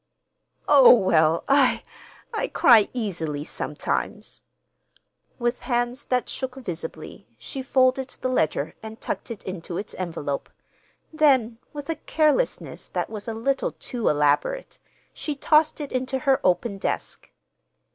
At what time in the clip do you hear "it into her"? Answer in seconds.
15.79-16.41